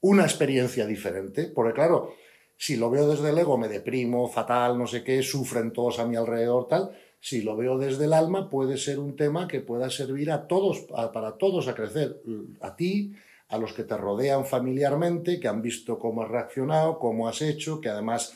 [0.00, 1.44] una experiencia diferente.
[1.54, 2.14] Porque claro,
[2.56, 6.06] si lo veo desde el ego, me deprimo, fatal, no sé qué, sufren todos a
[6.06, 6.90] mi alrededor, tal.
[7.24, 10.80] Si lo veo desde el alma, puede ser un tema que pueda servir a todos,
[11.12, 12.20] para todos a crecer.
[12.60, 13.12] A ti,
[13.46, 17.80] a los que te rodean familiarmente, que han visto cómo has reaccionado, cómo has hecho,
[17.80, 18.34] que además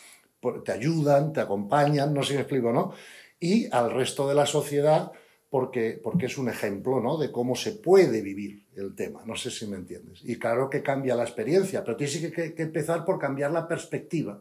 [0.65, 2.93] te ayudan, te acompañan, no sé si me explico, ¿no?
[3.41, 5.11] Y al resto de la sociedad,
[5.51, 7.19] porque, porque es un ejemplo ¿no?
[7.19, 9.23] de cómo se puede vivir el tema.
[9.27, 10.21] No sé si me entiendes.
[10.23, 14.41] Y claro que cambia la experiencia, pero tienes que, que empezar por cambiar la perspectiva,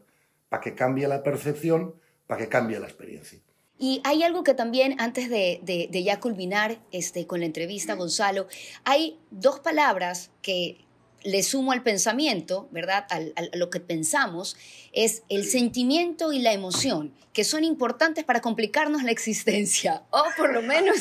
[0.49, 1.95] para que cambie la percepción,
[2.27, 3.39] para que cambie la experiencia.
[3.77, 7.95] Y hay algo que también, antes de, de, de, ya culminar este, con la entrevista,
[7.95, 8.47] Gonzalo,
[8.85, 10.85] hay dos palabras que
[11.25, 13.05] le sumo al pensamiento, ¿verdad?
[13.09, 14.55] a lo que pensamos,
[14.93, 20.53] es el sentimiento y la emoción, que son importantes para complicarnos la existencia, o por
[20.53, 20.97] lo menos,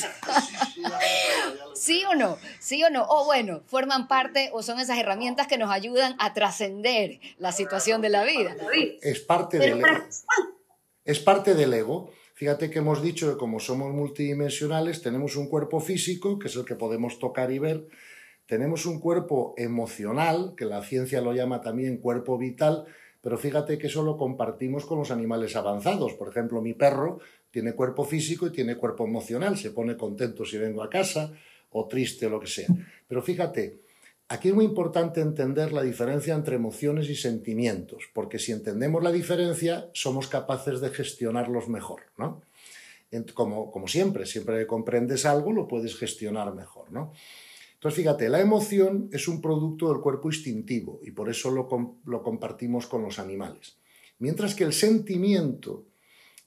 [1.75, 5.59] sí o no, sí o no, o bueno, forman parte o son esas herramientas que
[5.59, 8.57] nos ayudan a trascender la situación de la vida.
[9.03, 9.89] Es parte del ego.
[11.05, 12.11] Es parte del ego.
[12.35, 16.65] Fíjate que hemos dicho que como somos multidimensionales, tenemos un cuerpo físico, que es el
[16.65, 17.87] que podemos tocar y ver,
[18.47, 22.87] tenemos un cuerpo emocional, que la ciencia lo llama también cuerpo vital,
[23.23, 26.15] pero fíjate que eso lo compartimos con los animales avanzados.
[26.15, 27.21] Por ejemplo, mi perro
[27.53, 31.33] tiene cuerpo físico y tiene cuerpo emocional, se pone contento si vengo a casa
[31.71, 32.67] o triste o lo que sea.
[33.07, 33.84] Pero fíjate,
[34.29, 39.13] aquí es muy importante entender la diferencia entre emociones y sentimientos, porque si entendemos la
[39.13, 42.43] diferencia, somos capaces de gestionarlos mejor, ¿no?
[43.35, 47.13] Como, como siempre, siempre que comprendes algo, lo puedes gestionar mejor, ¿no?
[47.75, 51.69] Entonces, fíjate, la emoción es un producto del cuerpo instintivo y por eso lo,
[52.07, 53.77] lo compartimos con los animales.
[54.19, 55.85] Mientras que el sentimiento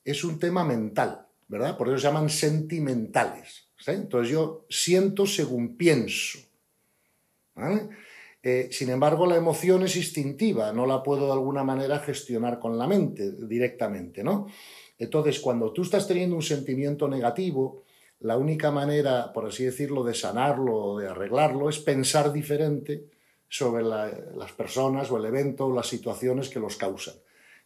[0.03, 1.77] es un tema mental, ¿verdad?
[1.77, 3.67] Por eso se llaman sentimentales.
[3.85, 6.39] Entonces yo siento según pienso.
[8.43, 12.77] Eh, sin embargo, la emoción es instintiva, no la puedo de alguna manera gestionar con
[12.77, 14.47] la mente directamente, ¿no?
[14.97, 17.83] Entonces, cuando tú estás teniendo un sentimiento negativo,
[18.19, 23.05] la única manera, por así decirlo, de sanarlo o de arreglarlo es pensar diferente
[23.49, 27.15] sobre las personas o el evento o las situaciones que los causan.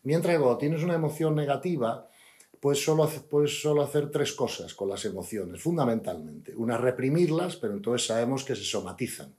[0.04, 2.08] Mientras que tienes una emoción negativa,
[2.60, 6.54] pues solo, puedes solo hacer tres cosas con las emociones, fundamentalmente.
[6.56, 9.34] Una, reprimirlas, pero entonces sabemos que se somatizan.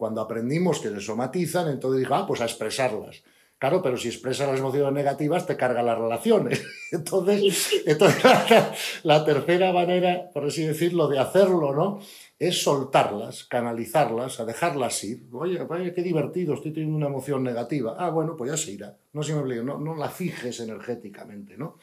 [0.00, 3.22] Cuando aprendimos que se somatizan, entonces digo, ah, pues a expresarlas.
[3.58, 6.64] Claro, pero si expresas las emociones negativas, te carga las relaciones.
[6.90, 8.22] Entonces, entonces
[9.02, 12.00] la, tercera manera, por así decirlo, de hacerlo, ¿no?
[12.38, 15.26] Es soltarlas, canalizarlas, a dejarlas ir.
[15.32, 17.96] Oye, oye, qué divertido, estoy teniendo una emoción negativa.
[17.98, 18.96] Ah, bueno, pues ya se irá.
[19.12, 21.76] No, se me no, no la fijes energéticamente, ¿no?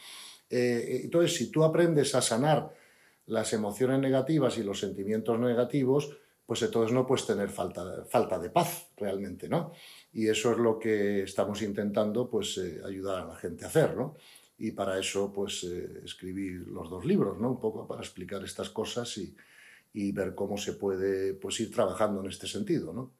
[0.49, 2.73] Eh, entonces, si tú aprendes a sanar
[3.27, 8.49] las emociones negativas y los sentimientos negativos, pues entonces no puedes tener falta, falta de
[8.49, 9.73] paz realmente, ¿no?
[10.13, 13.95] Y eso es lo que estamos intentando, pues, eh, ayudar a la gente a hacer,
[13.97, 14.15] ¿no?
[14.57, 17.51] Y para eso, pues, eh, escribí los dos libros, ¿no?
[17.51, 19.35] Un poco para explicar estas cosas y,
[19.93, 23.16] y ver cómo se puede, pues, ir trabajando en este sentido, ¿no?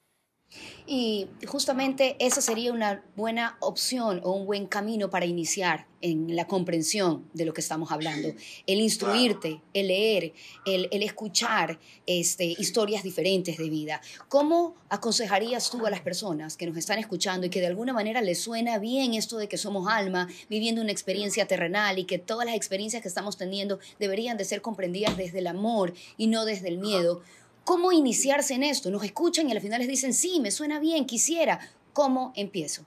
[0.86, 6.47] Y justamente esa sería una buena opción o un buen camino para iniciar en la
[6.47, 8.29] comprensión de lo que estamos hablando.
[8.67, 10.33] El instruirte, el leer,
[10.65, 13.99] el, escuchar este, historias diferentes de vida.
[14.29, 18.21] ¿Cómo aconsejarías tú a las personas que nos están escuchando y que de alguna manera
[18.21, 22.45] les suena bien esto de que somos alma, viviendo una experiencia terrenal y que todas
[22.45, 26.69] las experiencias que estamos teniendo deberían de ser comprendidas desde el amor y no desde
[26.69, 27.21] el miedo?
[27.67, 28.89] ¿Cómo iniciarse en esto?
[28.89, 31.60] Nos escuchan y al final les dicen, sí, me suena bien, quisiera.
[31.91, 32.86] ¿Cómo empiezo?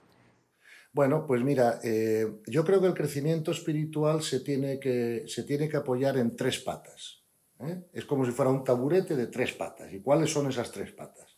[0.91, 5.69] Bueno, pues mira, eh, yo creo que el crecimiento espiritual se tiene que, se tiene
[5.69, 7.21] que apoyar en tres patas.
[7.59, 7.83] ¿eh?
[7.93, 9.93] Es como si fuera un taburete de tres patas.
[9.93, 11.37] ¿Y cuáles son esas tres patas?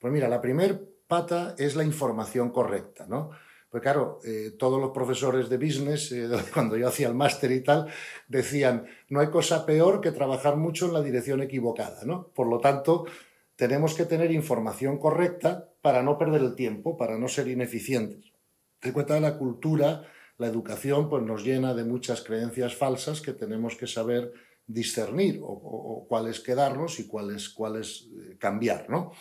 [0.00, 3.32] Pues mira, la primera pata es la información correcta, ¿no?
[3.70, 7.62] Pues claro, eh, todos los profesores de business, eh, cuando yo hacía el máster y
[7.62, 7.88] tal,
[8.26, 12.28] decían, no hay cosa peor que trabajar mucho en la dirección equivocada, ¿no?
[12.28, 13.04] Por lo tanto,
[13.56, 18.32] tenemos que tener información correcta para no perder el tiempo, para no ser ineficientes.
[18.80, 20.02] Te cuenta la cultura,
[20.38, 24.32] la educación, pues nos llena de muchas creencias falsas que tenemos que saber
[24.66, 29.12] discernir o, cuáles quedarnos y cuáles, cuáles eh, cambiar, ¿no?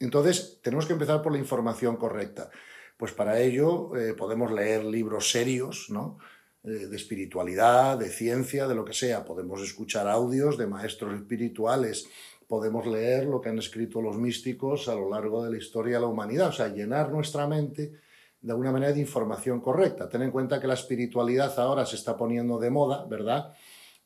[0.00, 2.50] Entonces, tenemos que empezar por la información correcta.
[2.98, 6.18] Pues para ello eh, podemos leer libros serios, ¿no?
[6.64, 9.24] Eh, de espiritualidad, de ciencia, de lo que sea.
[9.24, 12.08] Podemos escuchar audios de maestros espirituales,
[12.48, 16.00] podemos leer lo que han escrito los místicos a lo largo de la historia de
[16.00, 17.92] la humanidad, o sea, llenar nuestra mente
[18.40, 20.08] de alguna manera de información correcta.
[20.08, 23.54] Ten en cuenta que la espiritualidad ahora se está poniendo de moda, ¿verdad?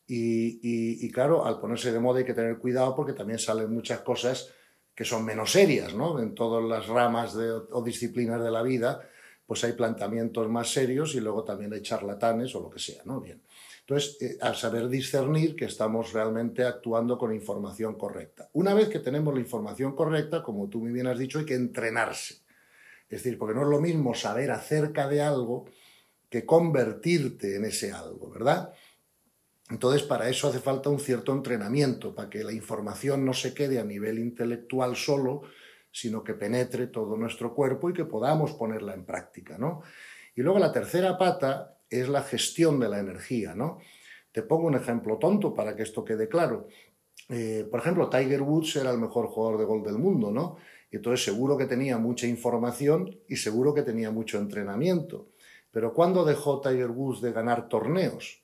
[0.05, 0.59] Y,
[1.03, 4.53] y claro, al ponerse de moda hay que tener cuidado porque también salen muchas cosas
[4.95, 6.19] que son menos serias, ¿no?
[6.19, 9.01] En todas las ramas o disciplinas de la vida,
[9.45, 13.19] pues hay planteamientos más serios y luego también hay charlatanes o lo que sea, ¿no?
[13.19, 13.41] Bien.
[13.81, 18.49] Entonces, eh, a saber discernir que estamos realmente actuando con información correcta.
[18.53, 21.55] Una vez que tenemos la información correcta, como tú muy bien has dicho, hay que
[21.55, 22.35] entrenarse.
[23.09, 25.65] Es decir, porque no es lo mismo saber acerca de algo
[26.29, 28.73] que convertirte en ese algo, ¿verdad?
[29.69, 33.79] Entonces, para eso hace falta un cierto entrenamiento, para que la información no se quede
[33.79, 35.43] a nivel intelectual solo,
[35.91, 39.81] sino que penetre todo nuestro cuerpo y que podamos ponerla en práctica, ¿no?
[40.35, 43.79] Y luego la tercera pata es la gestión de la energía, ¿no?
[44.31, 46.67] Te pongo un ejemplo tonto para que esto quede claro.
[47.29, 50.57] Eh, por ejemplo, Tiger Woods era el mejor jugador de gol del mundo, ¿no?
[50.91, 55.29] Y entonces seguro que tenía mucha información y seguro que tenía mucho entrenamiento.
[55.71, 58.42] Pero ¿cuándo dejó Tiger Woods de ganar torneos?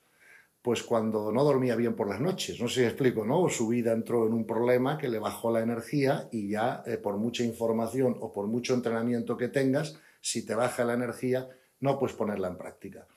[0.61, 3.47] Pues cuando no dormía bien por las noches, no sé si explico, ¿no?
[3.47, 7.17] Su vida entró en un problema que le bajó la energía y ya eh, por
[7.17, 11.47] mucha información o por mucho entrenamiento que tengas, si te baja la energía,
[11.79, 13.07] no puedes ponerla en práctica.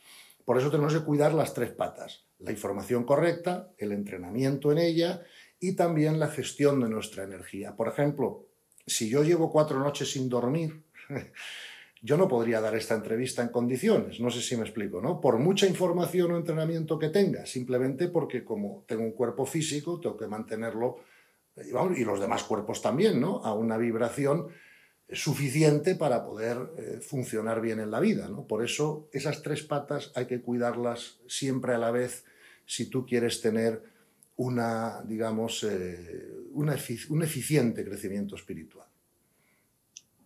[0.45, 5.23] Por eso tenemos que cuidar las tres patas, la información correcta, el entrenamiento en ella
[5.59, 7.75] y también la gestión de nuestra energía.
[7.75, 8.47] Por ejemplo,
[8.87, 10.83] si yo llevo cuatro noches sin dormir,
[12.05, 15.21] yo no podría dar esta entrevista en condiciones, no sé si me explico, ¿no?
[15.21, 20.17] Por mucha información o entrenamiento que tenga, simplemente porque como tengo un cuerpo físico, tengo
[20.17, 20.97] que mantenerlo,
[21.55, 23.45] eh, y los demás cuerpos también, ¿no?
[23.45, 24.49] A una vibración
[25.13, 28.49] suficiente para poder eh, funcionar bien en la vida, ¿no?
[28.49, 32.25] Por eso esas tres patas hay que cuidarlas siempre a la vez
[32.67, 33.81] si tú quieres tener
[34.37, 35.65] una, digamos,
[36.53, 38.92] un eficiente crecimiento espiritual.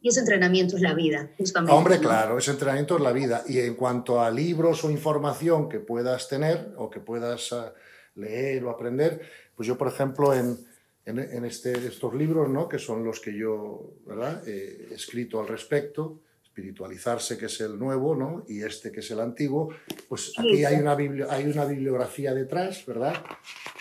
[0.00, 1.72] Y ese entrenamiento es la vida, justamente.
[1.74, 3.42] Hombre, claro, ese entrenamiento es la vida.
[3.46, 7.72] Y en cuanto a libros o información que puedas tener o que puedas ah,
[8.14, 9.20] leer o aprender,
[9.56, 10.58] pues yo, por ejemplo, en,
[11.06, 12.68] en, este, estos libros, ¿no?
[12.68, 14.46] que son los que yo ¿verdad?
[14.46, 18.44] he escrito al respecto, espiritualizarse, que es el nuevo, ¿no?
[18.48, 19.72] y este, que es el antiguo,
[20.08, 20.96] pues aquí hay una,
[21.30, 23.14] hay una bibliografía detrás, ¿verdad?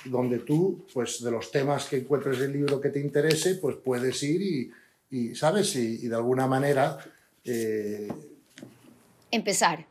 [0.05, 3.77] Donde tú, pues de los temas que encuentres en el libro que te interese, pues
[3.77, 4.71] puedes ir y
[5.09, 5.75] y, ¿sabes?
[5.75, 6.97] Y, de alguna manera...
[7.43, 8.07] Eh,
[9.31, 9.85] empezar.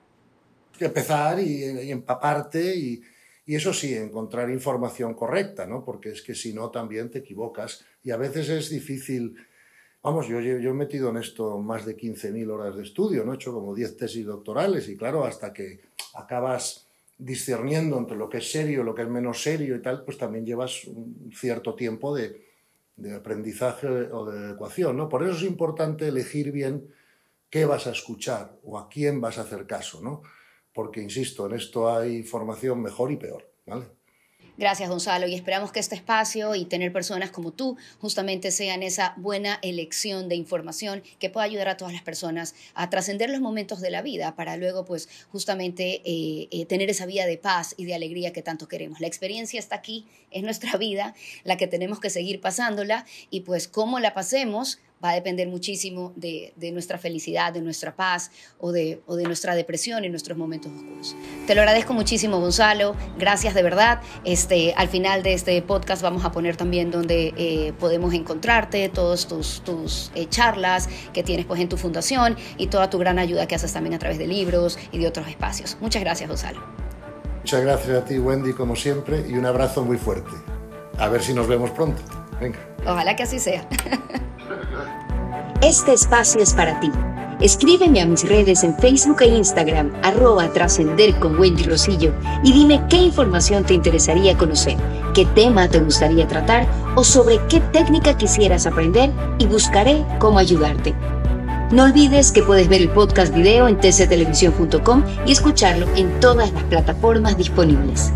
[0.78, 3.02] Empezar y, empaparte y,
[3.46, 5.84] y, eso sí, encontrar información correcta, ¿no?
[5.84, 9.36] Porque es que si no también te equivocas y a veces es difícil...
[10.02, 13.32] Vamos, yo, yo, he metido en esto más de 15.000 horas de estudio, ¿no?
[13.32, 15.80] He hecho como 10 tesis doctorales y claro, hasta que
[16.12, 16.86] acabas
[17.16, 20.44] discerniendo entre lo que es serio, lo que es menos serio y tal, pues también
[20.44, 22.53] llevas un cierto tiempo de,
[22.96, 24.96] de aprendizaje o de ecuación.
[24.96, 25.08] ¿no?
[25.08, 26.88] Por eso es importante elegir bien
[27.50, 30.22] qué vas a escuchar o a quién vas a hacer caso, ¿no?
[30.72, 33.48] porque, insisto, en esto hay formación mejor y peor.
[33.66, 33.86] ¿vale?
[34.56, 39.14] Gracias, Gonzalo, y esperamos que este espacio y tener personas como tú justamente sean esa
[39.16, 43.80] buena elección de información que pueda ayudar a todas las personas a trascender los momentos
[43.80, 47.84] de la vida para luego, pues, justamente eh, eh, tener esa vida de paz y
[47.84, 49.00] de alegría que tanto queremos.
[49.00, 53.66] La experiencia está aquí, es nuestra vida, la que tenemos que seguir pasándola y pues
[53.66, 59.02] cómo la pasemos va a depender muchísimo de, nuestra felicidad, de nuestra paz o de,
[59.06, 61.14] o de, nuestra depresión en nuestros momentos oscuros.
[61.46, 62.96] Te lo agradezco muchísimo, Gonzalo.
[63.18, 64.00] Gracias de verdad.
[64.24, 69.26] Este, al final de este podcast vamos a poner también donde eh, podemos encontrarte, todas
[69.26, 73.46] tus, tus eh, charlas que tienes pues, en tu fundación y toda tu gran ayuda
[73.46, 75.76] que haces también a través de libros y de otros espacios.
[75.80, 76.62] Muchas gracias, Gonzalo.
[77.40, 80.30] Muchas gracias a ti, Wendy, como siempre, y un abrazo muy fuerte.
[80.96, 82.23] A ver si nos vemos pronto.
[82.40, 82.58] Venga.
[82.86, 83.66] Ojalá que así sea.
[85.62, 86.90] Este espacio es para ti.
[87.40, 92.12] Escríbeme a mis redes en Facebook e Instagram, arroba trascender con Wendy Rosillo,
[92.42, 94.76] y dime qué información te interesaría conocer,
[95.14, 96.66] qué tema te gustaría tratar
[96.96, 100.94] o sobre qué técnica quisieras aprender y buscaré cómo ayudarte.
[101.70, 106.62] No olvides que puedes ver el podcast video en tctelevisión.com y escucharlo en todas las
[106.64, 108.12] plataformas disponibles.